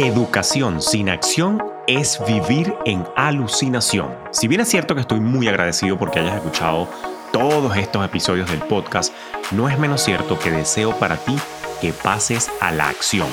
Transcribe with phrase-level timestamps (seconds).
[0.00, 4.14] Educación sin acción es vivir en alucinación.
[4.30, 6.88] Si bien es cierto que estoy muy agradecido porque hayas escuchado
[7.32, 9.12] todos estos episodios del podcast,
[9.50, 11.34] no es menos cierto que deseo para ti
[11.80, 13.26] que pases a la acción.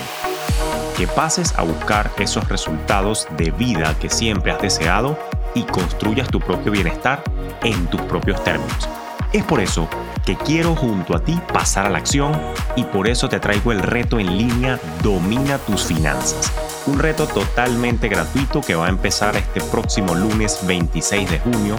[0.97, 5.19] Que pases a buscar esos resultados de vida que siempre has deseado
[5.53, 7.21] y construyas tu propio bienestar
[7.61, 8.89] en tus propios términos.
[9.35, 9.89] Es por eso
[10.25, 12.31] que quiero junto a ti pasar a la acción
[12.77, 16.53] y por eso te traigo el reto en línea Domina tus finanzas.
[16.87, 21.75] Un reto totalmente gratuito que va a empezar este próximo lunes 26 de junio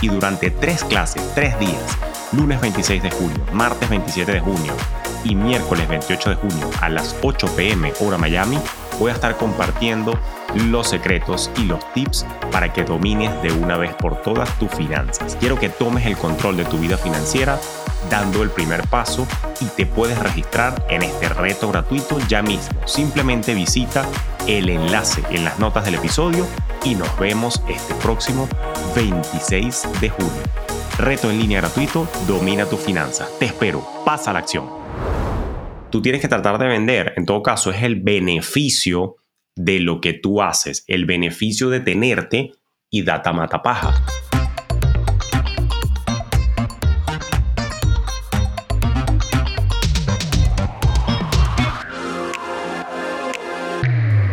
[0.00, 1.96] y durante tres clases, tres días,
[2.32, 4.72] lunes 26 de junio, martes 27 de junio
[5.22, 8.58] y miércoles 28 de junio a las 8 pm hora Miami,
[8.98, 10.18] voy a estar compartiendo
[10.54, 15.36] los secretos y los tips para que domines de una vez por todas tus finanzas.
[15.38, 17.58] Quiero que tomes el control de tu vida financiera
[18.10, 19.26] dando el primer paso
[19.60, 22.78] y te puedes registrar en este reto gratuito ya mismo.
[22.86, 24.04] Simplemente visita
[24.46, 26.46] el enlace en las notas del episodio
[26.84, 28.48] y nos vemos este próximo
[28.94, 30.42] 26 de junio.
[30.98, 33.28] Reto en línea gratuito, domina tus finanzas.
[33.38, 34.85] Te espero, pasa a la acción.
[35.90, 39.16] Tú tienes que tratar de vender, en todo caso es el beneficio
[39.54, 42.52] de lo que tú haces, el beneficio de tenerte
[42.90, 43.94] y data mata paja.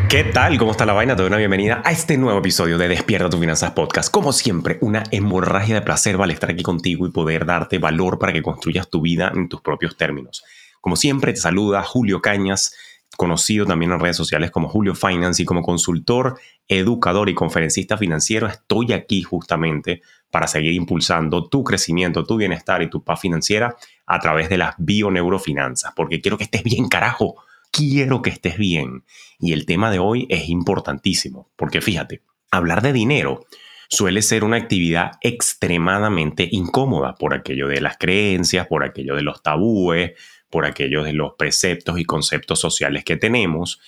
[0.10, 0.58] ¿Qué tal?
[0.58, 1.16] ¿Cómo está la vaina?
[1.16, 4.12] Te doy una bienvenida a este nuevo episodio de Despierta tu Finanzas Podcast.
[4.12, 8.34] Como siempre, una hemorragia de placer vale estar aquí contigo y poder darte valor para
[8.34, 10.44] que construyas tu vida en tus propios términos.
[10.84, 12.76] Como siempre, te saluda Julio Cañas,
[13.16, 18.48] conocido también en redes sociales como Julio Finance y como consultor, educador y conferencista financiero.
[18.48, 24.20] Estoy aquí justamente para seguir impulsando tu crecimiento, tu bienestar y tu paz financiera a
[24.20, 27.38] través de las bioneurofinanzas, porque quiero que estés bien, carajo
[27.72, 29.06] quiero que estés bien.
[29.40, 33.46] Y el tema de hoy es importantísimo, porque fíjate, hablar de dinero
[33.88, 39.42] suele ser una actividad extremadamente incómoda por aquello de las creencias, por aquello de los
[39.42, 40.12] tabúes,
[40.54, 43.82] por aquello de los preceptos y conceptos sociales que tenemos.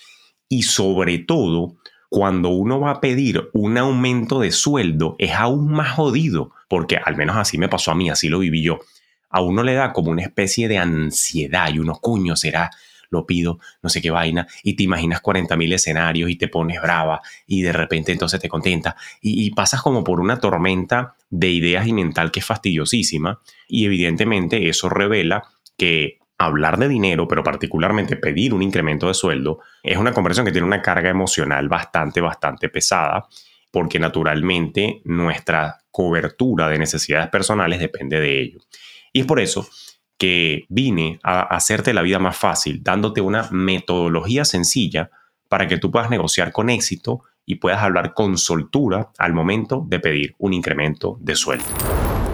[0.50, 1.76] Y sobre todo
[2.10, 7.16] cuando uno va a pedir un aumento de sueldo es aún más jodido, porque al
[7.16, 8.80] menos así me pasó a mí, así lo viví yo.
[9.30, 12.72] A uno le da como una especie de ansiedad y uno, coño, será
[13.12, 17.22] lo pido, no sé qué vaina, y te imaginas 40.000 escenarios y te pones brava
[17.46, 18.96] y de repente entonces te contenta.
[19.22, 24.68] Y, pasas como por una tormenta de ideas y mental que es fastidiosísima y evidentemente
[24.68, 25.44] eso revela
[25.78, 30.52] que hablar de dinero, pero particularmente pedir un incremento de sueldo, es una conversación que
[30.52, 33.28] tiene una carga emocional bastante, bastante pesada,
[33.72, 38.60] porque naturalmente nuestra cobertura de necesidades personales depende de ello.
[39.14, 39.68] Y es por eso
[40.18, 45.10] que vine a hacerte la vida más fácil, dándote una metodología sencilla
[45.50, 50.00] para que tú puedas negociar con éxito y puedas hablar con soltura al momento de
[50.00, 51.66] pedir un incremento de sueldo.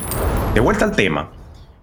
[0.53, 1.31] De vuelta al tema,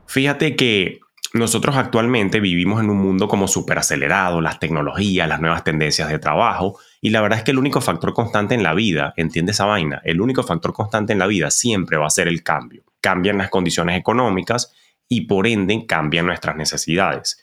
[0.06, 1.00] fíjate que
[1.34, 6.18] nosotros actualmente vivimos en un mundo como súper acelerado, las tecnologías, las nuevas tendencias de
[6.18, 9.66] trabajo, y la verdad es que el único factor constante en la vida, entiende esa
[9.66, 12.82] vaina, el único factor constante en la vida siempre va a ser el cambio.
[13.00, 14.72] Cambian las condiciones económicas
[15.08, 17.42] y por ende cambian nuestras necesidades.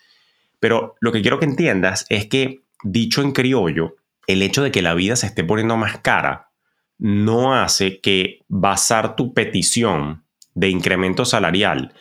[0.59, 4.81] Pero lo que quiero que entiendas es que, dicho en criollo, el hecho de que
[4.81, 6.49] la vida se esté poniendo más cara
[6.97, 10.23] no hace que basar tu petición
[10.53, 11.93] de incremento salarial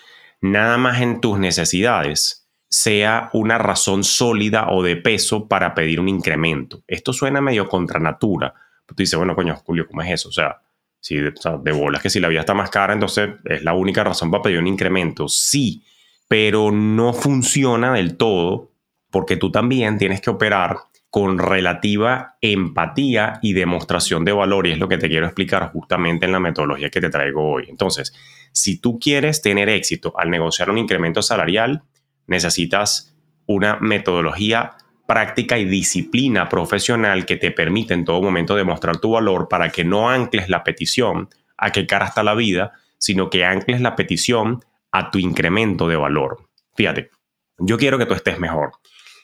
[0.44, 6.08] nada más en tus necesidades sea una razón sólida o de peso para pedir un
[6.08, 6.82] incremento.
[6.86, 8.52] Esto suena medio contra natura.
[8.84, 10.28] Tú dices, bueno, coño, Julio, ¿cómo es eso?
[10.28, 10.60] O sea,
[11.00, 11.32] si de,
[11.62, 14.42] de bolas que si la vida está más cara, entonces es la única razón para
[14.42, 15.28] pedir un incremento.
[15.28, 15.82] Sí,
[16.28, 18.72] pero no funciona del todo
[19.10, 20.76] porque tú también tienes que operar
[21.14, 26.26] con relativa empatía y demostración de valor, y es lo que te quiero explicar justamente
[26.26, 27.66] en la metodología que te traigo hoy.
[27.68, 28.12] Entonces,
[28.50, 31.84] si tú quieres tener éxito al negociar un incremento salarial,
[32.26, 33.14] necesitas
[33.46, 34.72] una metodología
[35.06, 39.84] práctica y disciplina profesional que te permite en todo momento demostrar tu valor para que
[39.84, 44.64] no ancles la petición a qué cara está la vida, sino que ancles la petición
[44.90, 46.48] a tu incremento de valor.
[46.74, 47.12] Fíjate,
[47.58, 48.72] yo quiero que tú estés mejor.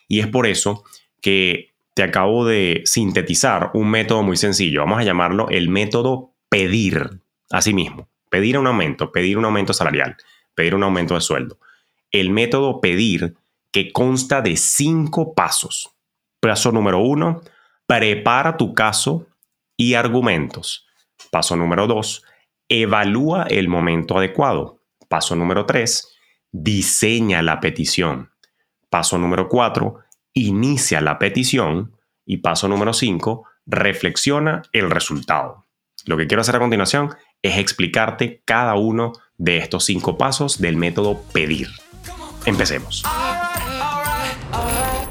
[0.07, 0.85] Y es por eso
[1.21, 4.81] que te acabo de sintetizar un método muy sencillo.
[4.81, 7.21] Vamos a llamarlo el método pedir.
[7.49, 10.15] Así mismo, pedir un aumento, pedir un aumento salarial,
[10.55, 11.59] pedir un aumento de sueldo.
[12.11, 13.35] El método pedir
[13.71, 15.95] que consta de cinco pasos.
[16.39, 17.41] Paso número uno,
[17.85, 19.27] prepara tu caso
[19.77, 20.87] y argumentos.
[21.29, 22.23] Paso número dos,
[22.69, 24.79] evalúa el momento adecuado.
[25.07, 26.17] Paso número tres,
[26.51, 28.31] diseña la petición.
[28.89, 29.99] Paso número cuatro,
[30.33, 31.95] inicia la petición
[32.25, 35.67] y paso número 5, reflexiona el resultado.
[36.05, 40.77] Lo que quiero hacer a continuación es explicarte cada uno de estos cinco pasos del
[40.77, 41.67] método pedir.
[42.45, 43.03] Empecemos.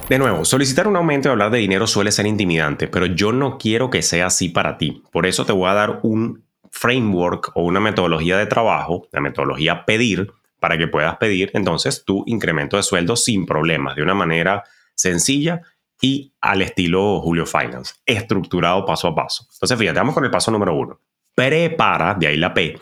[0.08, 3.58] De nuevo, solicitar un aumento y hablar de dinero suele ser intimidante, pero yo no
[3.58, 5.04] quiero que sea así para ti.
[5.12, 9.84] Por eso te voy a dar un framework o una metodología de trabajo, la metodología
[9.84, 14.64] pedir, para que puedas pedir entonces tu incremento de sueldo sin problemas, de una manera
[15.00, 15.62] sencilla
[16.00, 19.46] y al estilo Julio Finance, estructurado paso a paso.
[19.52, 21.00] Entonces, fíjate, vamos con el paso número uno.
[21.34, 22.78] Prepara, de ahí la P,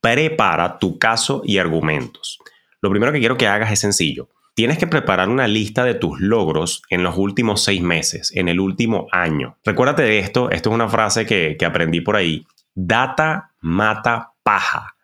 [0.00, 2.38] prepara tu caso y argumentos.
[2.80, 4.28] Lo primero que quiero que hagas es sencillo.
[4.54, 8.60] Tienes que preparar una lista de tus logros en los últimos seis meses, en el
[8.60, 9.56] último año.
[9.64, 12.46] Recuérdate de esto, esto es una frase que, que aprendí por ahí.
[12.74, 14.94] Data mata paja.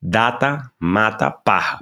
[0.00, 1.80] Data mata paja.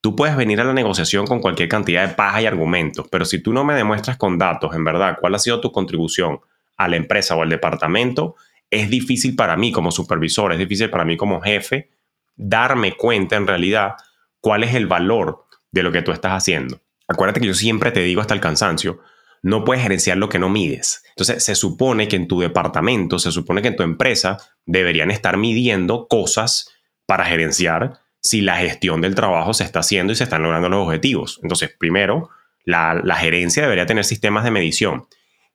[0.00, 3.42] Tú puedes venir a la negociación con cualquier cantidad de paja y argumentos, pero si
[3.42, 6.40] tú no me demuestras con datos, en verdad, cuál ha sido tu contribución
[6.76, 8.36] a la empresa o al departamento,
[8.70, 11.90] es difícil para mí como supervisor, es difícil para mí como jefe
[12.36, 13.94] darme cuenta en realidad
[14.40, 16.80] cuál es el valor de lo que tú estás haciendo.
[17.08, 19.00] Acuérdate que yo siempre te digo hasta el cansancio,
[19.42, 21.04] no puedes gerenciar lo que no mides.
[21.10, 25.36] Entonces, se supone que en tu departamento, se supone que en tu empresa deberían estar
[25.36, 26.70] midiendo cosas
[27.06, 30.84] para gerenciar si la gestión del trabajo se está haciendo y se están logrando los
[30.84, 31.38] objetivos.
[31.44, 32.28] Entonces, primero,
[32.64, 35.06] la, gerencia debería tener sistemas de medición.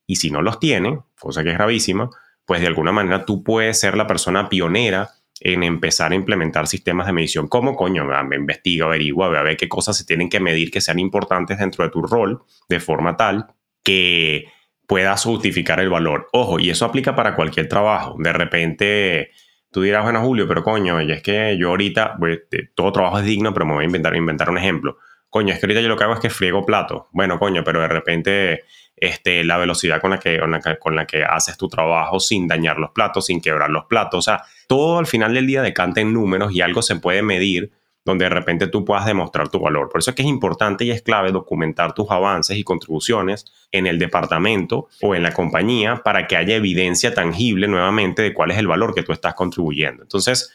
[0.08, 2.10] Y si no los tiene, cosa que es gravísima,
[2.46, 5.10] pues de alguna manera tú puedes ser la persona pionera
[5.42, 7.50] en empezar a implementar sistemas de medición.
[7.50, 8.06] ¿Cómo coño?
[8.06, 11.60] Me investiga, averigua, ve a ver qué cosas se tienen que medir que sean importantes
[11.60, 13.48] dentro de tu rol, de forma tal
[13.84, 14.46] que
[14.88, 16.30] puedas justificar el valor.
[16.32, 18.16] Ojo, y eso aplica para cualquier trabajo.
[18.18, 19.32] De repente
[19.72, 22.42] Tú dirás, bueno, Julio, pero coño, y es que yo ahorita, pues,
[22.76, 24.98] todo trabajo es digno, pero me voy a inventar, inventar un ejemplo.
[25.30, 27.08] Coño, es que ahorita yo lo que hago es que friego plato.
[27.14, 28.64] Bueno, coño, pero de repente
[28.98, 30.40] este, la velocidad con la, que,
[30.80, 34.20] con, la que, haces tu trabajo sin dañar los platos, sin quebrar los platos.
[34.20, 37.72] O sea, todo al final del día decanta en números y algo se puede medir
[38.04, 39.90] donde de repente tú puedas demostrar tu valor.
[39.90, 43.88] Por eso es que es importante y es clave documentar tus avances y contribuciones en
[43.88, 48.58] el departamento o en la compañía para que haya evidencia tangible nuevamente de cuál es
[48.58, 50.04] el valor que tú estás contribuyendo.
[50.04, 50.52] Entonces,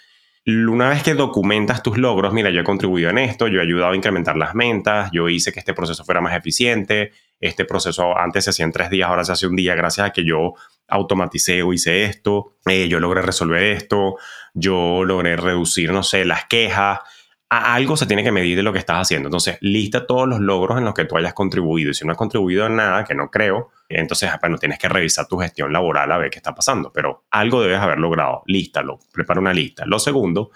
[0.46, 3.92] una vez que documentas tus logros, mira, yo he contribuido en esto, yo he ayudado
[3.92, 8.44] a incrementar las ventas, yo hice que este proceso fuera más eficiente, este proceso antes
[8.44, 10.54] se hacía en tres días, ahora se hace un día gracias a que yo
[10.86, 14.18] automaticé o hice esto, eh, yo logré resolver esto,
[14.54, 17.00] yo logré reducir, no sé, las quejas,
[17.48, 19.28] algo se tiene que medir de lo que estás haciendo.
[19.28, 21.90] Entonces, lista todos los logros en los que tú hayas contribuido.
[21.90, 25.28] Y si no has contribuido en nada, que no creo, entonces, bueno, tienes que revisar
[25.28, 26.92] tu gestión laboral a ver qué está pasando.
[26.92, 28.42] Pero algo debes haber logrado.
[28.46, 29.84] Lístalo, prepara una lista.
[29.86, 30.50] Lo segundo,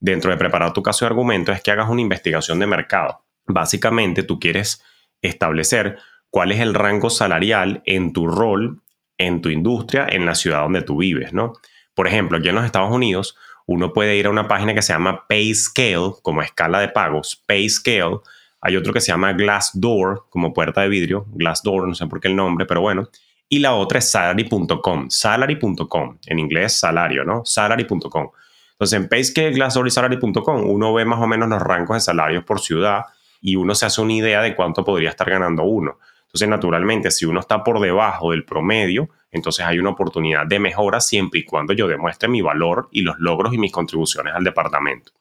[0.00, 3.24] dentro de preparar tu caso de argumento, es que hagas una investigación de mercado.
[3.46, 4.82] Básicamente, tú quieres
[5.20, 8.82] establecer cuál es el rango salarial en tu rol,
[9.16, 11.52] en tu industria, en la ciudad donde tú vives, ¿no?
[11.94, 14.92] Por ejemplo, aquí en los Estados Unidos, uno puede ir a una página que se
[14.92, 18.20] llama PayScale, como escala de pagos, PayScale.
[18.60, 22.28] Hay otro que se llama Glassdoor, como puerta de vidrio, Glassdoor, no sé por qué
[22.28, 23.08] el nombre, pero bueno.
[23.48, 27.44] Y la otra es salary.com, salary.com, en inglés salario, ¿no?
[27.44, 28.30] Salary.com.
[28.72, 32.44] Entonces en PayScale, Glassdoor y salary.com uno ve más o menos los rangos de salarios
[32.44, 33.04] por ciudad
[33.40, 35.98] y uno se hace una idea de cuánto podría estar ganando uno.
[36.32, 41.00] Entonces, naturalmente, si uno está por debajo del promedio, entonces hay una oportunidad de mejora
[41.00, 45.12] siempre y cuando yo demuestre mi valor y los logros y mis contribuciones al departamento.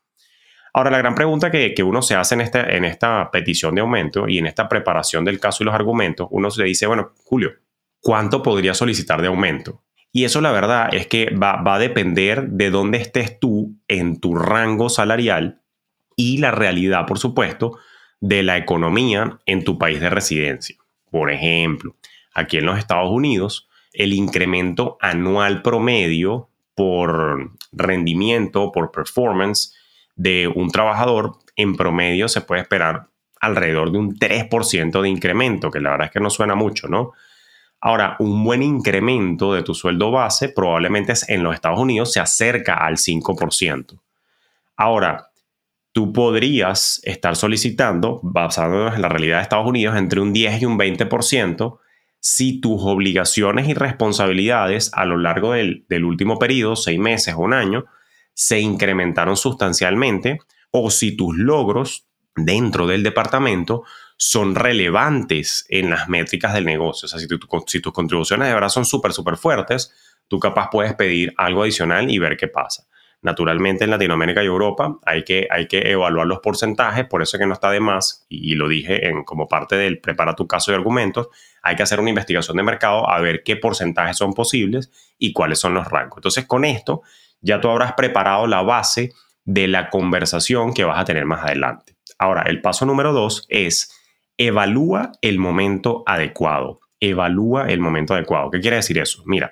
[0.74, 4.28] Ahora, la gran pregunta que, uno se hace en, este, en esta petición de aumento
[4.28, 7.52] y en esta preparación del caso y los argumentos, uno se dice, bueno, Julio,
[8.00, 9.84] ¿cuánto podría solicitar de aumento?
[10.14, 14.20] Y eso la verdad es que va, va a depender de dónde estés tú en
[14.20, 15.62] tu rango salarial
[16.16, 17.78] y la realidad, por supuesto,
[18.20, 20.76] de la economía en tu país de residencia.
[21.10, 21.96] Por ejemplo,
[22.34, 29.76] aquí en los Estados Unidos, el incremento anual promedio por rendimiento, por performance
[30.16, 33.08] de un trabajador, en promedio se puede esperar
[33.40, 37.12] alrededor de un 3% de incremento, que la verdad es que no suena mucho, ¿no?
[37.80, 42.76] Ahora, un buen incremento de tu sueldo base probablemente en los Estados Unidos se acerca
[42.76, 44.00] al 5%.
[44.78, 45.32] Ahora,
[45.92, 50.66] tú podrías estar solicitando, basándonos en la realidad de Estados Unidos, entre un 10 y
[50.66, 51.80] un 20%
[52.22, 57.40] si tus obligaciones y responsabilidades a lo largo del, del último periodo, seis meses o
[57.40, 57.86] un año,
[58.34, 60.40] se incrementaron sustancialmente
[60.72, 63.84] o si tus logros dentro del departamento
[64.18, 67.08] son relevantes en las métricas del negocio.
[67.08, 67.28] O sea, si,
[67.68, 69.92] si tus contribuciones de verdad son súper, súper fuertes,
[70.28, 72.86] tú capaz puedes pedir algo adicional y ver qué pasa.
[73.24, 77.42] Naturalmente en Latinoamérica y Europa hay que, hay que evaluar los porcentajes, por eso es
[77.42, 80.72] que no está de más, y, lo dije en, como parte del prepara tu caso
[80.72, 81.28] de argumentos,
[81.62, 85.60] hay que hacer una investigación de mercado a ver qué porcentajes son posibles y cuáles
[85.60, 86.18] son los rangos.
[86.18, 87.02] Entonces con esto
[87.42, 89.12] ya tú habrás preparado la base
[89.46, 91.96] de la conversación que vas a tener más adelante.
[92.18, 93.92] Ahora, el paso número dos es
[94.38, 96.80] evalúa el momento adecuado.
[97.00, 98.52] Evalúa el momento adecuado.
[98.52, 99.24] ¿Qué quiere decir eso?
[99.26, 99.52] Mira,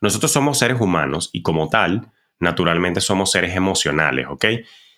[0.00, 2.10] nosotros somos seres humanos y como tal,
[2.40, 4.46] naturalmente somos seres emocionales, ¿ok?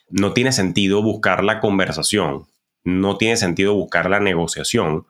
[0.08, 2.46] No tiene sentido buscar la conversación,
[2.84, 5.06] no tiene sentido buscar la negociación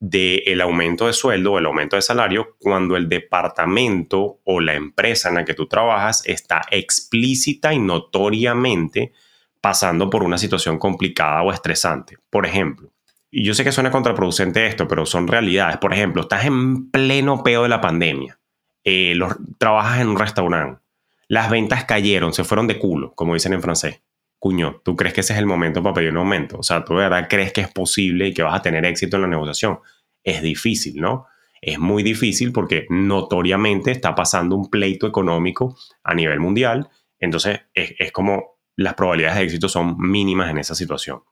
[0.00, 5.28] del aumento de sueldo o el aumento de salario cuando el departamento o la empresa
[5.28, 9.12] en la que tú trabajas está explícita y notoriamente
[9.60, 12.16] pasando por una situación complicada o estresante.
[12.30, 12.90] Por ejemplo,
[13.30, 15.76] y yo sé que suena contraproducente esto, pero son realidades.
[15.76, 18.40] Por ejemplo, estás en pleno peo de la pandemia,
[18.84, 19.18] eh,
[19.58, 20.80] trabajas en un restaurante,
[21.28, 24.00] las ventas cayeron, se fueron de culo, como dicen en francés.
[24.40, 26.58] Cuño, ¿tú crees que ese es el momento para pedir un aumento?
[26.58, 29.16] O sea, ¿tú de verdad crees que es posible y que vas a tener éxito
[29.16, 29.80] en la negociación?
[30.24, 31.26] Es difícil, ¿no?
[31.60, 36.88] Es muy difícil porque notoriamente está pasando un pleito económico a nivel mundial.
[37.18, 41.22] Entonces, es, es como las probabilidades de éxito son mínimas en esa situación.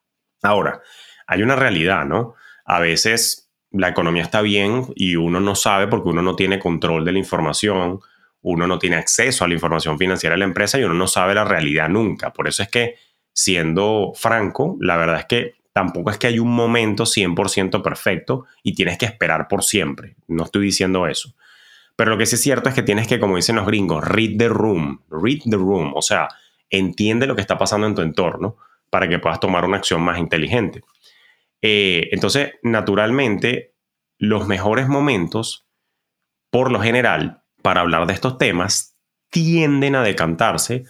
[0.43, 0.83] Ahora,
[1.27, 2.35] hay una realidad, ¿no?
[2.67, 7.07] A veces la economía está bien y uno no sabe porque uno no tiene control
[7.07, 8.01] de la información,
[8.51, 11.35] uno no tiene acceso a la información financiera de la empresa y uno no sabe
[11.35, 12.33] la realidad nunca.
[12.33, 12.97] Por eso es que,
[13.33, 18.75] siendo franco, la verdad es que tampoco es que hay un momento 100% perfecto y
[18.75, 20.17] tienes que esperar por siempre.
[20.29, 21.35] No estoy diciendo eso.
[21.95, 24.39] Pero lo que sí es cierto es que tienes que, como dicen los gringos, read
[24.39, 26.29] the room, read the room, o sea,
[26.71, 28.57] entiende lo que está pasando en tu entorno
[28.89, 30.81] para que puedas tomar una acción más inteligente.
[31.61, 33.75] Eh, entonces, naturalmente,
[34.19, 35.67] los mejores momentos,
[36.51, 38.97] por lo general, para hablar de estos temas,
[39.31, 40.85] tienden a decantarse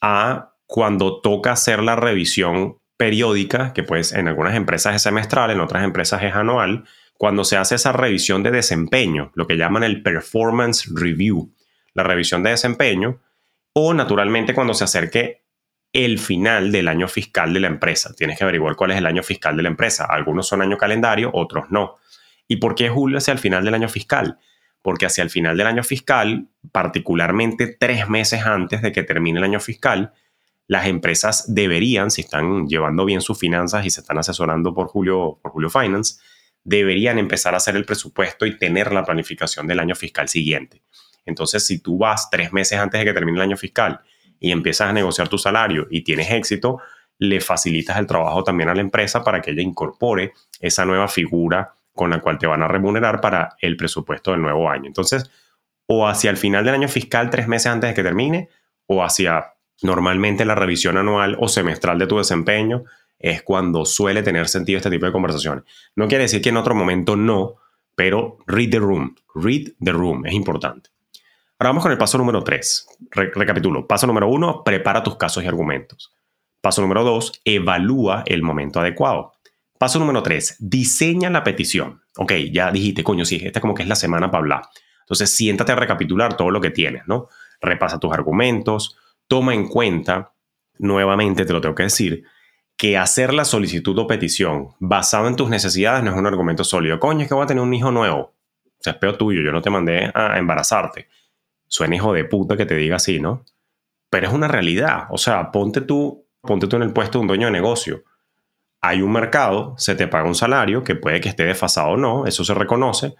[0.00, 5.60] a cuando toca hacer la revisión periódica, que pues en algunas empresas es semestral, en
[5.60, 6.84] otras empresas es anual,
[7.14, 11.52] cuando se hace esa revisión de desempeño, lo que llaman el performance review,
[11.94, 13.20] la revisión de desempeño,
[13.72, 15.44] o naturalmente cuando se acerque
[15.92, 18.14] el final del año fiscal de la empresa.
[18.14, 20.04] Tienes que averiguar cuál es el año fiscal de la empresa.
[20.04, 21.96] Algunos son año calendario, otros no.
[22.46, 24.38] ¿Y por qué julio hacia el final del año fiscal?
[24.88, 29.44] Porque hacia el final del año fiscal, particularmente tres meses antes de que termine el
[29.44, 30.14] año fiscal,
[30.66, 35.40] las empresas deberían, si están llevando bien sus finanzas y se están asesorando por Julio,
[35.42, 36.22] por Julio Finance,
[36.64, 40.80] deberían empezar a hacer el presupuesto y tener la planificación del año fiscal siguiente.
[41.26, 44.00] Entonces, si tú vas tres meses antes de que termine el año fiscal
[44.40, 46.80] y empiezas a negociar tu salario y tienes éxito,
[47.18, 51.74] le facilitas el trabajo también a la empresa para que ella incorpore esa nueva figura
[51.98, 54.86] con la cual te van a remunerar para el presupuesto del nuevo año.
[54.86, 55.28] Entonces,
[55.86, 58.48] o hacia el final del año fiscal, tres meses antes de que termine,
[58.86, 62.84] o hacia normalmente la revisión anual o semestral de tu desempeño,
[63.18, 65.64] es cuando suele tener sentido este tipo de conversaciones.
[65.96, 67.56] No quiere decir que en otro momento no,
[67.96, 70.90] pero read the room, read the room, es importante.
[71.58, 72.86] Ahora vamos con el paso número 3.
[73.10, 73.88] recapitulo.
[73.88, 76.14] Paso número 1, prepara tus casos y argumentos.
[76.60, 79.32] Paso número 2, evalúa el momento adecuado.
[79.78, 82.02] Paso número 3, diseña la petición.
[82.16, 84.62] Ok, ya dijiste, coño, sí, esta como que es la semana para hablar.
[85.00, 87.28] Entonces, siéntate a recapitular todo lo que tienes, ¿no?
[87.60, 90.32] Repasa tus argumentos, toma en cuenta,
[90.78, 92.24] nuevamente te lo tengo que decir,
[92.76, 97.00] que hacer la solicitud o petición basado en tus necesidades no es un argumento sólido.
[97.00, 98.18] Coño, es que voy a tener un hijo nuevo.
[98.18, 101.08] O sea, es peor tuyo, yo no te mandé a embarazarte
[101.68, 103.44] suena hijo de puta que te diga así, ¿no?
[104.10, 105.04] Pero es una realidad.
[105.10, 108.04] O sea, ponte tú Ponte tú en el puesto de un dueño de negocio.
[108.88, 112.24] Hay un mercado, se te paga un salario que puede que esté desfasado o no,
[112.24, 113.16] eso se reconoce,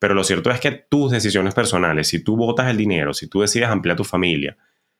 [0.00, 3.40] pero lo cierto es que tus decisiones personales, si tú botas el dinero, si tú
[3.40, 4.56] decides ampliar tu familia,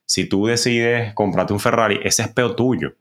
[0.06, 2.94] si tú decides comprarte un Ferrari, ese es peor tuyo.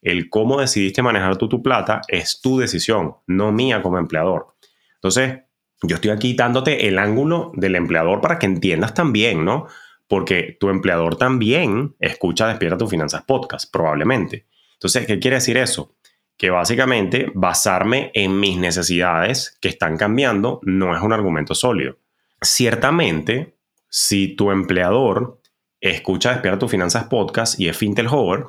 [0.00, 4.54] El cómo decidiste manejar tú tu plata es tu decisión, no mía como empleador.
[4.94, 5.40] Entonces,
[5.82, 9.66] yo estoy aquí dándote el ángulo del empleador para que entiendas también, ¿no?
[10.08, 14.46] Porque tu empleador también escucha Despierta tus finanzas podcast, probablemente.
[14.72, 15.96] Entonces, ¿qué quiere decir eso?
[16.36, 21.98] Que básicamente basarme en mis necesidades que están cambiando no es un argumento sólido.
[22.40, 23.56] Ciertamente,
[23.88, 25.40] si tu empleador
[25.80, 28.46] escucha Despierta tus finanzas podcast y es Fintel Hover,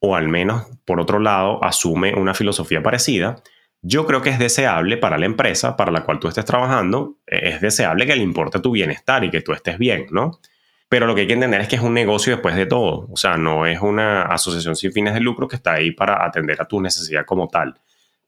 [0.00, 3.42] o al menos, por otro lado, asume una filosofía parecida,
[3.82, 7.50] yo creo que es deseable para la empresa para la cual tú estés trabajando, eh,
[7.50, 10.40] es deseable que le importe tu bienestar y que tú estés bien, ¿no?
[10.88, 13.16] Pero lo que hay que entender es que es un negocio después de todo, o
[13.16, 16.68] sea, no es una asociación sin fines de lucro que está ahí para atender a
[16.68, 17.74] tu necesidad como tal.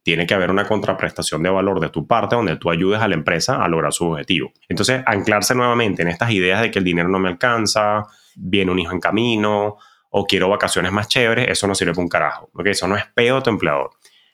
[0.03, 3.15] Tiene que haber una contraprestación de valor de tu parte donde tú ayudes a la
[3.15, 4.53] empresa a lograr su objetivo.
[4.69, 8.79] Entonces, anclarse nuevamente en estas ideas de que el dinero no me alcanza, viene un
[8.79, 9.77] hijo en camino
[10.11, 13.05] o quiero vacaciones más chéveres, eso no sirve para un carajo, porque eso no es
[13.15, 13.91] pedo a tu empleador.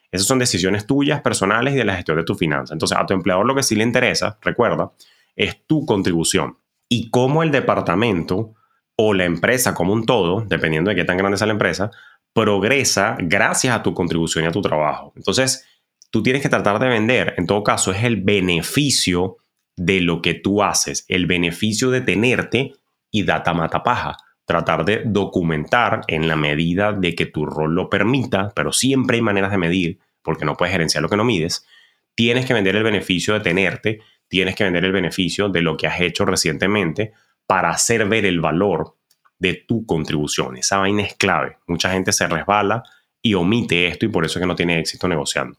[0.09, 2.73] Esas son decisiones tuyas, personales y de la gestión de tu finanza.
[2.73, 4.93] Entonces, a tu empleador lo que sí le interesa, recuerda,
[5.35, 6.57] es tu contribución
[6.89, 8.53] y cómo el departamento
[8.97, 11.91] o la empresa como un todo, dependiendo de qué tan grande sea la empresa,
[12.33, 15.13] progresa gracias a tu contribución y a tu trabajo.
[15.15, 15.65] Entonces,
[16.11, 19.37] tú tienes que tratar de vender, en todo caso, es el beneficio
[19.75, 22.73] de lo que tú haces, el beneficio de tenerte
[23.11, 27.89] y data mata paja tratar de documentar en la medida de que tu rol lo
[27.89, 31.65] permita, pero siempre hay maneras de medir, porque no puedes gerenciar lo que no mides,
[32.13, 35.87] tienes que vender el beneficio de tenerte, tienes que vender el beneficio de lo que
[35.87, 37.13] has hecho recientemente
[37.45, 38.95] para hacer ver el valor
[39.37, 40.57] de tu contribución.
[40.57, 41.57] Esa vaina es clave.
[41.67, 42.83] Mucha gente se resbala
[43.21, 45.57] y omite esto y por eso es que no tiene éxito negociando.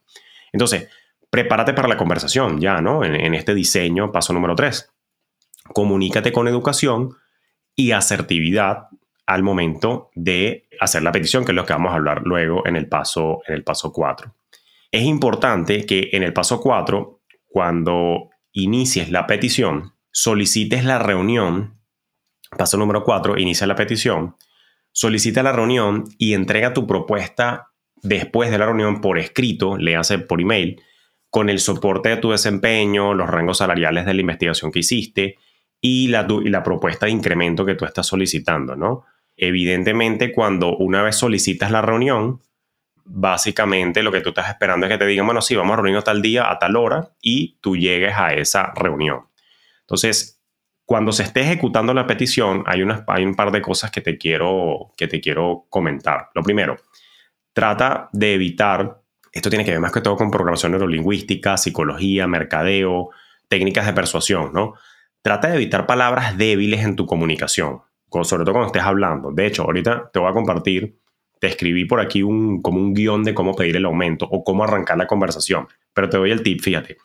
[0.52, 0.88] Entonces,
[1.30, 3.04] prepárate para la conversación ya, ¿no?
[3.04, 4.92] En, este diseño, paso número 3.
[5.72, 7.16] Comunícate con educación
[7.74, 8.88] y asertividad
[9.26, 12.76] al momento de hacer la petición, que es lo que vamos a hablar luego en
[12.76, 14.32] el paso, en el paso 4.
[14.92, 21.78] Es importante que en el paso 4, cuando inicies la petición, solicites la reunión,
[22.56, 24.36] paso número 4, inicia la petición,
[24.92, 30.18] solicita la reunión y entrega tu propuesta después de la reunión por escrito, le hace
[30.18, 30.80] por email,
[31.28, 35.36] con el soporte de tu desempeño, los rangos salariales de la investigación que hiciste,
[35.82, 39.04] y la, la propuesta de incremento que tú estás solicitando, ¿no?
[39.36, 42.40] Evidentemente, cuando una vez solicitas la reunión,
[43.06, 46.04] básicamente lo que tú estás esperando es que te digan, bueno, sí, vamos a reunirnos
[46.04, 49.28] tal día a tal hora y tú llegues a esa reunión.
[49.80, 50.42] Entonces,
[50.84, 54.92] cuando se esté ejecutando la petición, hay, hay un par de cosas que te, quiero,
[54.96, 56.30] que te quiero comentar.
[56.34, 56.76] Lo primero,
[57.52, 59.00] trata de evitar,
[59.32, 63.10] esto tiene que ver más que todo con programación neurolingüística, psicología, mercadeo,
[63.48, 64.74] técnicas de persuasión, ¿no?
[65.22, 67.82] Trata de evitar palabras débiles en tu comunicación,
[68.22, 69.32] sobre todo cuando estés hablando.
[69.32, 70.98] De hecho, ahorita te voy a compartir,
[71.46, 74.98] escribí por aquí un, como un guion de cómo pedir el aumento o cómo arrancar
[74.98, 75.68] la conversación.
[75.94, 76.98] Pero te doy el tip, fíjate.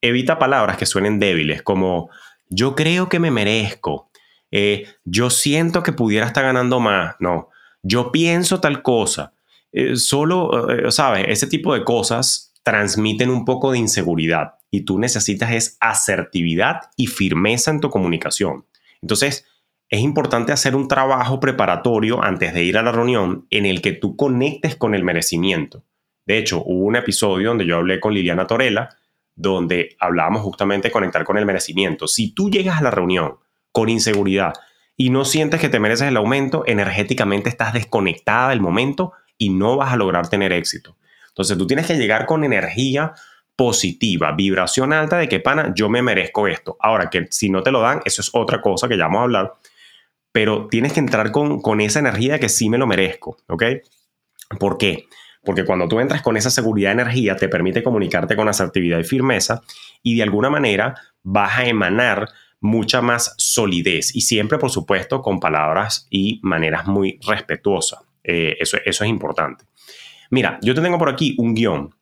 [0.00, 2.10] Evita palabras que suenen débiles, como
[2.48, 4.10] yo creo que me merezco,
[4.50, 7.48] eh, yo siento que pudiera estar ganando más, no,
[7.82, 9.32] yo pienso tal cosa.
[9.72, 11.26] Eh, solo, eh, ¿sabes?
[11.28, 17.06] Ese tipo de cosas transmiten un poco de inseguridad y tú necesitas es asertividad y
[17.06, 18.64] firmeza en tu comunicación.
[19.02, 19.46] Entonces,
[19.90, 23.92] es importante hacer un trabajo preparatorio antes de ir a la reunión en el que
[23.92, 25.84] tú conectes con el merecimiento.
[26.26, 28.90] De hecho, hubo un episodio donde yo hablé con Liliana Torella,
[29.34, 32.06] donde hablábamos justamente de conectar con el merecimiento.
[32.06, 33.36] Si tú llegas a la reunión
[33.72, 34.52] con inseguridad
[34.96, 39.76] y no sientes que te mereces el aumento, energéticamente estás desconectada del momento y no
[39.76, 40.96] vas a lograr tener éxito.
[41.28, 43.14] Entonces tú tienes que llegar con energía
[43.54, 46.76] positiva, vibración alta de que, pana, yo me merezco esto.
[46.78, 49.22] Ahora, que si no te lo dan, eso es otra cosa que ya vamos a
[49.22, 49.52] hablar,
[50.32, 53.64] pero tienes que entrar con, con esa energía de que sí me lo merezco, ¿ok?
[54.58, 55.06] ¿Por qué?
[55.44, 59.04] Porque cuando tú entras con esa seguridad de energía, te permite comunicarte con asertividad y
[59.04, 59.62] firmeza
[60.02, 62.28] y de alguna manera vas a emanar
[62.60, 68.00] mucha más solidez y siempre, por supuesto, con palabras y maneras muy respetuosas.
[68.24, 69.64] Eh, eso, eso es importante.
[70.30, 71.94] Mira, yo te tengo por aquí un guion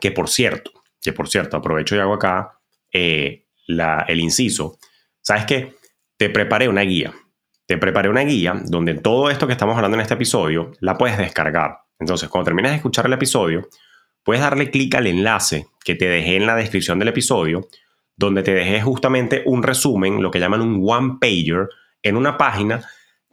[0.00, 2.60] que por cierto, que por cierto, aprovecho y hago acá
[2.92, 4.78] eh, el inciso.
[5.20, 5.74] ¿Sabes qué?
[6.16, 7.14] Te preparé una guía.
[7.70, 11.16] Te preparé una guía donde todo esto que estamos hablando en este episodio la puedes
[11.16, 11.82] descargar.
[12.00, 13.68] Entonces, cuando termines de escuchar el episodio,
[14.24, 17.68] puedes darle clic al enlace que te dejé en la descripción del episodio,
[18.16, 21.68] donde te dejé justamente un resumen, lo que llaman un one pager,
[22.02, 22.82] en una página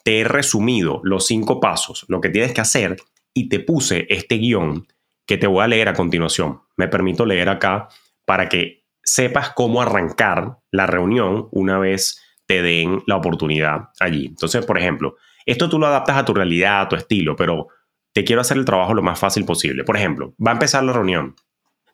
[0.03, 2.95] te he resumido los cinco pasos, lo que tienes que hacer
[3.33, 4.85] y te puse este guion
[5.25, 6.61] que te voy a leer a continuación.
[6.75, 7.87] Me permito leer acá
[8.23, 14.25] para que sepas cómo arrancar la reunión una vez te den la oportunidad allí.
[14.25, 17.67] Entonces, por ejemplo, esto tú lo adaptas a tu realidad, a tu estilo, pero
[18.13, 19.83] te quiero hacer el trabajo lo más fácil posible.
[19.83, 21.35] Por ejemplo, va a empezar la reunión.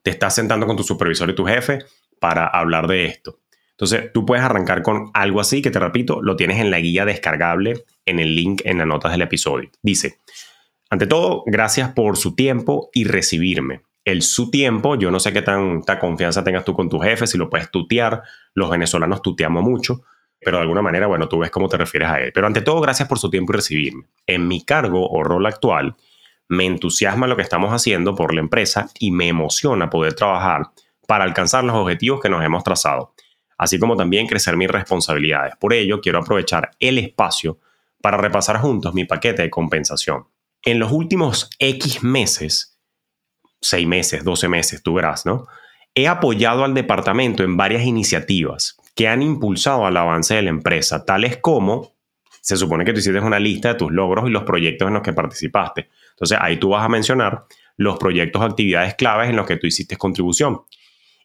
[0.03, 1.79] Te estás sentando con tu supervisor y tu jefe
[2.19, 3.39] para hablar de esto.
[3.71, 7.05] Entonces, tú puedes arrancar con algo así que te repito, lo tienes en la guía
[7.05, 9.69] descargable en el link en las notas del episodio.
[9.81, 10.19] Dice,
[10.89, 13.81] ante todo, gracias por su tiempo y recibirme.
[14.05, 17.37] El su tiempo, yo no sé qué tanta confianza tengas tú con tu jefe, si
[17.37, 18.21] lo puedes tutear.
[18.53, 20.03] Los venezolanos tuteamos mucho,
[20.43, 22.31] pero de alguna manera, bueno, tú ves cómo te refieres a él.
[22.33, 24.05] Pero ante todo, gracias por su tiempo y recibirme.
[24.27, 25.95] En mi cargo o rol actual,
[26.49, 30.69] me entusiasma lo que estamos haciendo por la empresa y me emociona poder trabajar
[31.07, 33.13] para alcanzar los objetivos que nos hemos trazado,
[33.57, 35.55] así como también crecer mis responsabilidades.
[35.59, 37.59] Por ello, quiero aprovechar el espacio
[38.01, 40.27] para repasar juntos mi paquete de compensación.
[40.61, 42.79] En los últimos X meses,
[43.61, 45.47] 6 meses, 12 meses, tú verás, ¿no?
[45.95, 51.05] He apoyado al departamento en varias iniciativas que han impulsado al avance de la empresa,
[51.05, 51.93] tales como,
[52.41, 55.03] se supone que tú hiciste una lista de tus logros y los proyectos en los
[55.03, 55.89] que participaste.
[56.11, 57.45] Entonces ahí tú vas a mencionar
[57.77, 60.61] los proyectos o actividades claves en los que tú hiciste contribución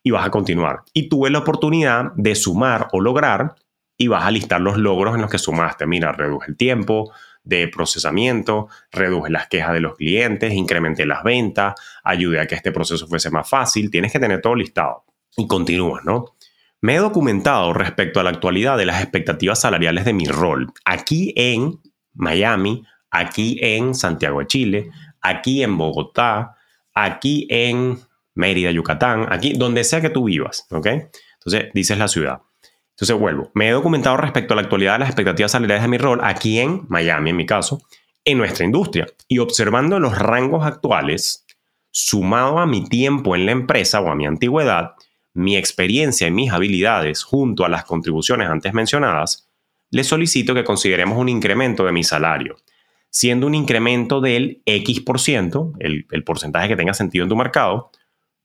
[0.03, 0.83] y vas a continuar.
[0.95, 3.57] Y tuve la oportunidad de sumar o lograr
[3.97, 5.87] y vas a listar los logros en los que sumaste.
[5.87, 11.75] Mira, reduje el tiempo de procesamiento, reduje las quejas de los clientes, incrementé las ventas,
[12.05, 13.91] ayudé a que este proceso fuese más fácil.
[13.91, 15.05] Tienes que tener todo listado
[15.37, 16.37] y continúas, ¿no?
[16.81, 21.33] Me he documentado respecto a la actualidad de las expectativas salariales de mi rol aquí
[21.37, 21.81] en
[22.15, 26.57] Miami, aquí en Santiago de Chile, aquí en Bogotá,
[26.95, 27.99] aquí en
[28.35, 30.87] Mérida, Yucatán, aquí donde sea que tú vivas, ¿ok?
[30.87, 32.43] Entonces dices la ciudad.
[32.91, 33.51] Entonces vuelvo.
[33.55, 36.61] Me he documentado respecto a la actualidad de las expectativas salariales de mi rol aquí
[36.61, 37.83] en Miami, en mi caso,
[38.25, 41.45] en nuestra industria y observando los rangos actuales,
[41.91, 44.93] sumado a mi tiempo en la empresa o a mi antigüedad,
[45.39, 49.49] mi experiencia y mis habilidades junto a las contribuciones antes mencionadas,
[49.91, 52.57] le solicito que consideremos un incremento de mi salario,
[53.09, 57.37] siendo un incremento del X por ciento, el, el porcentaje que tenga sentido en tu
[57.37, 57.91] mercado,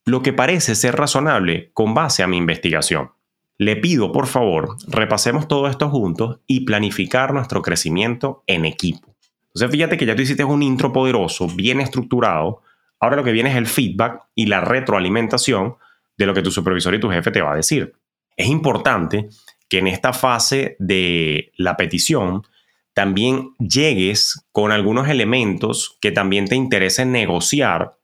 [0.06, 3.12] lo que parece ser razonable con base a mi investigación.
[3.58, 9.16] Le pido, por favor, repasemos todo esto juntos y planificar nuestro crecimiento en equipo.
[9.48, 12.62] Entonces, fíjate que ya tú hiciste un intro poderoso, bien estructurado.
[13.00, 15.76] Ahora lo que viene es el feedback y la retroalimentación
[16.24, 17.94] de lo que tu supervisor y tu jefe te va a decir.
[18.36, 19.30] Es importante
[19.70, 22.44] que en esta fase de la petición
[22.94, 27.98] también llegues con algunos elementos que también te interesen negociar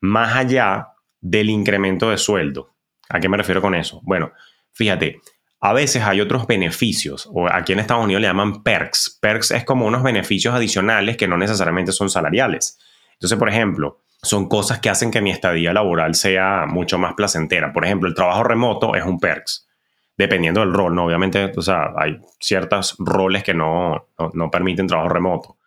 [0.00, 0.88] más allá
[1.20, 2.74] del incremento de sueldo.
[3.08, 4.00] ¿A qué me refiero con eso?
[4.04, 4.32] Bueno,
[4.72, 5.20] fíjate,
[5.60, 9.18] a veces hay otros beneficios, o aquí en Estados Unidos le llaman perks.
[9.20, 12.78] Perks es como unos beneficios adicionales que no necesariamente son salariales.
[13.14, 17.72] Entonces, por ejemplo, son cosas que hacen que mi estadía laboral sea mucho más placentera.
[17.72, 19.68] Por ejemplo, el trabajo remoto es un perks,
[20.16, 21.06] dependiendo del rol, ¿no?
[21.06, 25.58] Obviamente, o sea, hay ciertos roles que no, no, permiten trabajo remoto.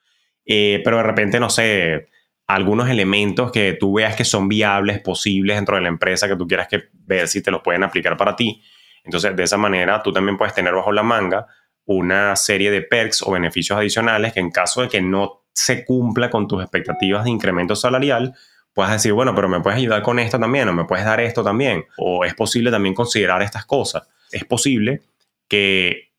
[0.46, 2.10] Eh, pero de repente, no sé,
[2.48, 6.48] algunos elementos que tú veas que son viables, posibles dentro de la empresa, que tú
[6.48, 8.62] quieras que ver si te los pueden aplicar para ti.
[9.04, 11.48] Entonces, de esa manera, tú también puedes tener bajo la manga
[11.86, 16.30] una serie de perks o beneficios adicionales que en caso de que no se cumpla
[16.30, 18.34] con tus expectativas de incremento salarial,
[18.74, 21.44] puedes decir, bueno, pero me puedes ayudar con esto también, o me puedes dar esto
[21.44, 24.08] también, o es posible también considerar estas cosas.
[24.32, 25.02] Es posible
[25.50, 26.12] que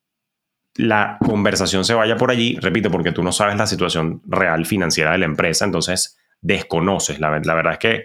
[0.75, 5.13] la conversación se vaya por allí, repito, porque tú no sabes la situación real financiera
[5.13, 7.19] de la empresa, entonces desconoces.
[7.19, 8.05] La, la verdad es que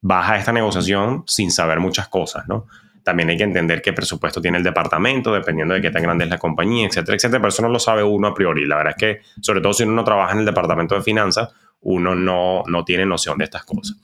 [0.00, 2.66] vas a esta negociación sin saber muchas cosas, ¿no?
[3.02, 6.30] También hay que entender qué presupuesto tiene el departamento, dependiendo de qué tan grande es
[6.30, 7.40] la compañía, etcétera, etcétera.
[7.40, 8.66] Pero eso no lo sabe uno a priori.
[8.66, 11.48] La verdad es que, sobre todo si uno no trabaja en el departamento de finanzas,
[11.80, 13.96] uno no, no tiene noción de estas cosas.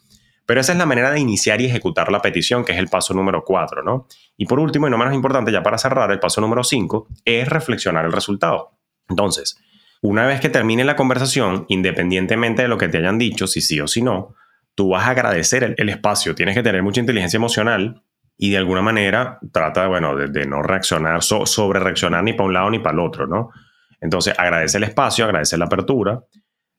[0.46, 3.12] Pero esa es la manera de iniciar y ejecutar la petición, que es el paso
[3.12, 4.06] número 4, ¿no?
[4.36, 7.48] Y por último, y no menos importante, ya para cerrar, el paso número 5 es
[7.48, 8.70] reflexionar el resultado.
[9.08, 9.60] Entonces,
[10.02, 13.80] una vez que termine la conversación, independientemente de lo que te hayan dicho, si sí
[13.80, 14.36] o si no,
[14.76, 16.34] tú vas a agradecer el, espacio.
[16.36, 18.02] Tienes que tener mucha inteligencia emocional
[18.38, 22.70] y de alguna manera trata, bueno, de, no reaccionar, sobre reaccionar ni para un lado
[22.70, 23.50] ni para el otro, ¿no?
[24.00, 26.22] Entonces, agradece el espacio, agradece la apertura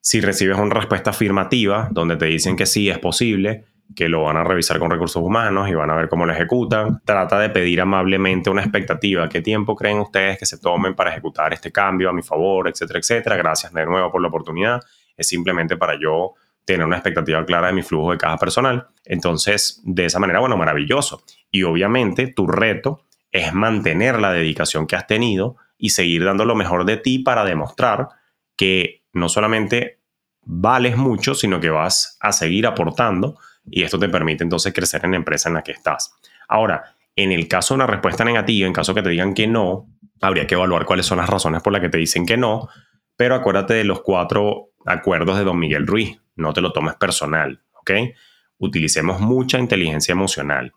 [0.07, 4.37] si recibes una respuesta afirmativa donde te dicen que sí es posible, que lo van
[4.37, 7.81] a revisar con recursos humanos y van a ver cómo lo ejecutan, trata de pedir
[7.81, 9.27] amablemente una expectativa.
[9.27, 12.99] ¿Qué tiempo creen ustedes que se tomen para ejecutar este cambio a mi favor, etcétera,
[12.99, 13.35] etcétera?
[13.35, 14.81] Gracias de nuevo por la oportunidad.
[15.17, 16.35] Es simplemente para yo
[16.67, 18.87] tener una expectativa clara de mi flujo de caja personal.
[19.05, 21.23] Entonces, de esa manera, bueno, maravilloso.
[21.49, 26.55] Y obviamente tu reto es mantener la dedicación que has tenido y seguir dando lo
[26.55, 28.09] mejor de ti para demostrar
[28.57, 30.01] que no solamente
[30.41, 35.11] vales mucho, sino que vas a seguir aportando y esto te permite entonces crecer en
[35.11, 36.15] la empresa en la que estás.
[36.49, 39.87] Ahora, en el caso de una respuesta negativa, en caso que te digan que no,
[40.19, 42.67] habría que evaluar cuáles son las razones por las que te dicen que no,
[43.17, 47.61] pero acuérdate de los cuatro acuerdos de Don Miguel Ruiz, no te lo tomes personal,
[47.81, 47.91] ¿ok?
[48.59, 50.71] Utilicemos mucha inteligencia emocional.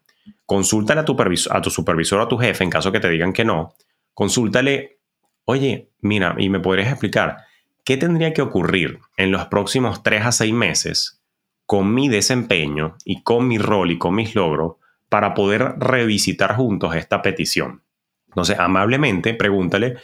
[0.46, 1.16] Consúltale a tu,
[1.50, 3.74] a tu supervisor o a tu jefe en caso que te digan que no.
[4.14, 5.00] Consúltale,
[5.44, 7.36] oye, mira, y me podrías explicar,
[7.84, 11.22] ¿qué tendría que ocurrir en los próximos tres a seis meses
[11.66, 14.76] con mi desempeño y con mi rol y con mis logros
[15.08, 17.82] para poder revisitar juntos esta petición?
[18.28, 19.96] Entonces, amablemente, pregúntale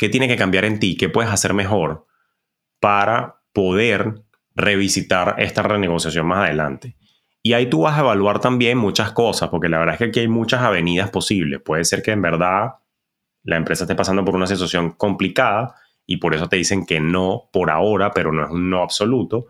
[0.00, 2.06] qué tiene que cambiar en ti, qué puedes hacer mejor
[2.80, 4.22] para poder
[4.54, 6.96] revisitar esta renegociación más adelante.
[7.42, 10.20] Y ahí tú vas a evaluar también muchas cosas, porque la verdad es que aquí
[10.20, 11.60] hay muchas avenidas posibles.
[11.62, 12.76] Puede ser que en verdad
[13.42, 15.74] la empresa esté pasando por una situación complicada
[16.06, 19.48] y por eso te dicen que no por ahora, pero no es un no absoluto,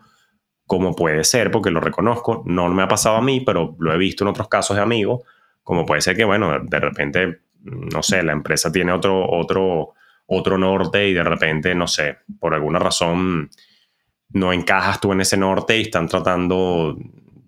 [0.67, 3.97] como puede ser, porque lo reconozco, no me ha pasado a mí, pero lo he
[3.97, 5.21] visto en otros casos de amigos,
[5.63, 9.93] como puede ser que, bueno, de repente, no sé, la empresa tiene otro, otro,
[10.33, 13.49] otro norte y de repente, no sé, por alguna razón
[14.29, 16.97] no encajas tú en ese norte y están tratando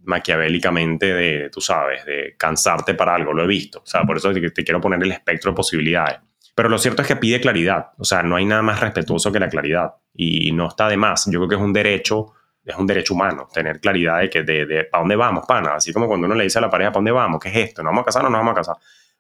[0.04, 3.80] maquiavélicamente de, tú sabes, de cansarte para algo, lo he visto.
[3.80, 6.20] O sea, por eso te, quiero poner el espectro de posibilidades.
[6.54, 7.92] Pero lo cierto es que pide claridad.
[7.98, 9.94] O sea, no hay nada más respetuoso que la claridad.
[10.14, 11.26] Y no está de más.
[11.28, 12.34] Yo creo que es un derecho,
[12.66, 15.76] es un derecho humano, tener claridad de que de, de para dónde vamos, pana.
[15.76, 17.40] Así como cuando uno le dice a la pareja, ¿para dónde vamos?
[17.40, 17.82] ¿Qué es esto?
[17.82, 18.76] ¿Nos vamos a casar o no nos vamos a casar?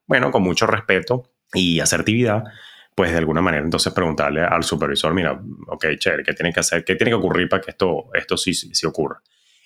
[0.05, 1.23] Bueno, con mucho respeto
[1.53, 2.43] y asertividad,
[2.95, 6.83] pues de alguna manera entonces preguntarle al supervisor, mira, ok, chévere, ¿qué tiene que hacer?
[6.83, 9.21] ¿Qué tiene que ocurrir para que esto, esto sí, sí ocurra?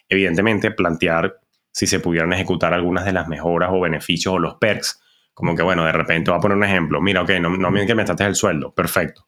[0.09, 1.39] evidentemente plantear
[1.71, 5.01] si se pudieran ejecutar algunas de las mejoras o beneficios o los perks,
[5.33, 7.85] como que, bueno, de repente voy a poner un ejemplo, mira, ok, no, no me
[7.85, 9.25] trates el sueldo, perfecto.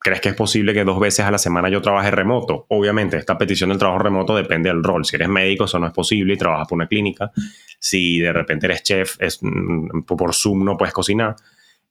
[0.00, 2.66] ¿Crees que es posible que dos veces a la semana yo trabaje remoto?
[2.70, 5.04] Obviamente, esta petición del trabajo remoto depende del rol.
[5.04, 7.30] Si eres médico, eso no es posible y trabajas por una clínica.
[7.78, 11.36] Si de repente eres chef, es, mm, por Zoom no puedes cocinar.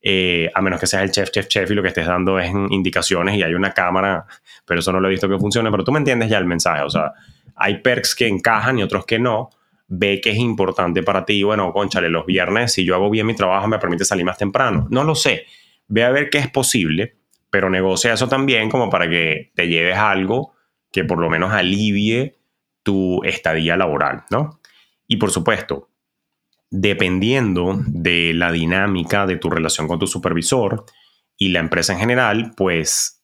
[0.04, 2.50] Eh, a menos que seas el chef, chef, chef y lo que estés dando es
[2.50, 4.26] indicaciones y hay una cámara,
[4.66, 5.70] pero eso no lo he visto que funcione.
[5.70, 6.84] Pero tú me entiendes ya el mensaje.
[6.84, 7.14] O sea,
[7.56, 9.50] hay perks que encajan y otros que no.
[9.88, 11.44] Ve que es importante para ti.
[11.44, 14.88] Bueno, conchale, los viernes, si yo hago bien mi trabajo, me permite salir más temprano.
[14.90, 15.46] No lo sé.
[15.88, 17.18] Ve a ver qué es posible,
[17.50, 20.54] pero negocia eso también como para que te lleves algo
[20.92, 22.38] que por lo menos alivie
[22.84, 24.60] tu estadía laboral, ¿no?
[25.08, 25.90] Y por supuesto,
[26.72, 30.86] dependiendo de la dinámica de tu relación con tu supervisor
[31.38, 33.22] y la empresa en general, pues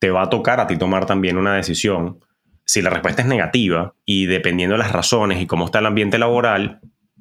[0.00, 2.18] te va a tocar a ti tomar también una decisión
[2.64, 6.18] si la respuesta es negativa y dependiendo de las razones y cómo está el ambiente
[6.18, 6.80] laboral,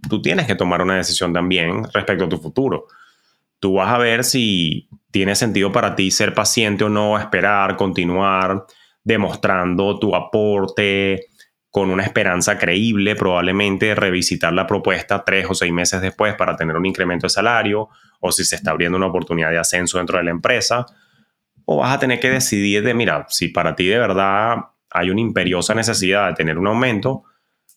[0.09, 2.87] tú tienes que tomar una decisión también respecto a tu futuro.
[3.59, 8.65] Tú vas a ver si tiene sentido para ti ser paciente o no, esperar, continuar
[9.03, 11.27] demostrando tu aporte
[11.71, 16.75] con una esperanza creíble, probablemente revisitar la propuesta tres o seis meses después para tener
[16.75, 17.87] un incremento de salario,
[18.19, 20.85] o si se está abriendo una oportunidad de ascenso dentro de la empresa,
[21.63, 24.57] o vas a tener que decidir de, mira, si para ti de verdad
[24.89, 27.23] hay una imperiosa necesidad de tener un aumento,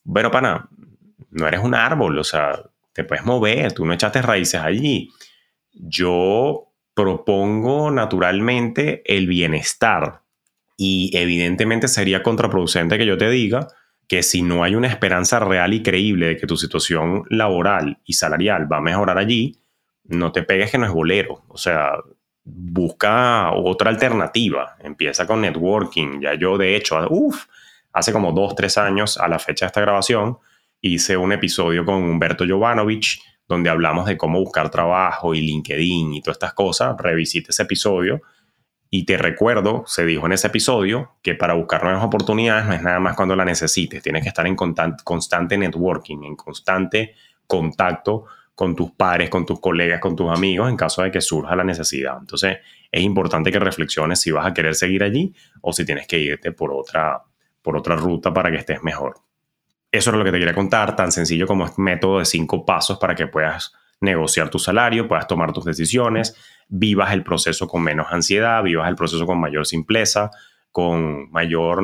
[0.03, 0.69] bueno, pana,
[1.31, 2.61] no eres un árbol, o sea,
[2.93, 5.13] te puedes mover, tú no echaste raíces allí.
[5.73, 10.23] Yo propongo naturalmente el bienestar
[10.77, 13.69] y evidentemente sería contraproducente que yo te diga
[14.09, 18.15] que si no hay una esperanza real y creíble de que tu situación laboral y
[18.15, 19.59] salarial va a mejorar allí,
[20.05, 21.45] no te pegues que no es bolero.
[21.49, 21.93] O sea,
[22.45, 26.21] busca otra alternativa, empieza con networking.
[26.21, 26.99] Ya yo, de hecho,
[27.93, 30.39] hace como dos, tres años a la fecha de esta grabación,
[30.81, 36.23] hice un episodio con Humberto Jovanovic donde hablamos de cómo buscar trabajo y LinkedIn y
[36.23, 36.97] todas estas cosas.
[36.99, 38.23] Revisite ese episodio.
[38.97, 42.81] Y te recuerdo, se dijo en ese episodio, que para buscar nuevas oportunidades no es
[42.81, 44.01] nada más cuando la necesites.
[44.01, 49.99] Tienes que estar en constante networking, en constante contacto con tus pares, con tus colegas,
[49.99, 52.19] con tus amigos en caso de que surja la necesidad.
[52.21, 52.59] Entonces,
[52.93, 56.53] es importante que reflexiones si vas a querer seguir allí o si tienes que irte
[56.53, 57.21] por otra,
[57.63, 59.17] por otra ruta para que estés mejor.
[59.91, 62.99] Eso es lo que te quería contar, tan sencillo como es método de cinco pasos
[62.99, 66.37] para que puedas negociar tu salario, puedas tomar tus decisiones,
[66.69, 70.31] vivas el proceso con menos ansiedad, vivas el proceso con mayor simpleza,
[70.71, 71.83] con mayor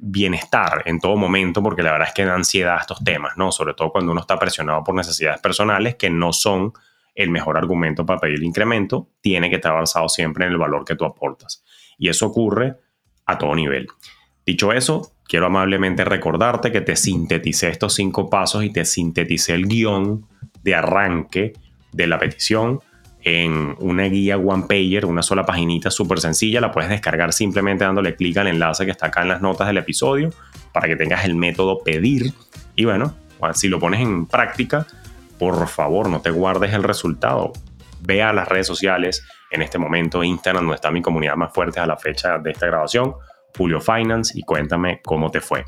[0.00, 3.52] bienestar en todo momento, porque la verdad es que da ansiedad estos temas, ¿no?
[3.52, 6.72] Sobre todo cuando uno está presionado por necesidades personales que no son
[7.14, 10.84] el mejor argumento para pedir el incremento, tiene que estar basado siempre en el valor
[10.84, 11.62] que tú aportas.
[11.96, 12.76] Y eso ocurre
[13.24, 13.86] a todo nivel.
[14.44, 19.66] Dicho eso, quiero amablemente recordarte que te sinteticé estos cinco pasos y te sinteticé el
[19.66, 20.26] guion
[20.64, 21.52] de arranque
[21.92, 22.80] de la petición
[23.22, 26.60] en una guía one pager, una sola paginita súper sencilla.
[26.60, 29.78] La puedes descargar simplemente dándole clic al enlace que está acá en las notas del
[29.78, 30.30] episodio
[30.72, 32.32] para que tengas el método pedir.
[32.76, 33.14] Y bueno,
[33.54, 34.86] si lo pones en práctica,
[35.38, 37.52] por favor no te guardes el resultado.
[38.00, 39.26] Ve a las redes sociales.
[39.50, 42.66] En este momento Instagram no está mi comunidad más fuerte a la fecha de esta
[42.66, 43.14] grabación.
[43.56, 45.64] Julio Finance y cuéntame cómo te fue.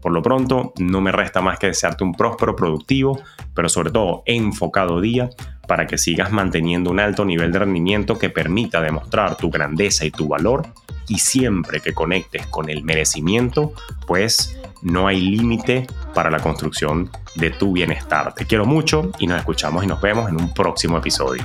[0.00, 3.20] Por lo pronto, no me resta más que desearte un próspero, productivo,
[3.54, 5.30] pero sobre todo enfocado día
[5.66, 10.10] para que sigas manteniendo un alto nivel de rendimiento que permita demostrar tu grandeza y
[10.10, 10.66] tu valor
[11.08, 13.72] y siempre que conectes con el merecimiento,
[14.06, 18.34] pues no hay límite para la construcción de tu bienestar.
[18.34, 21.44] Te quiero mucho y nos escuchamos y nos vemos en un próximo episodio.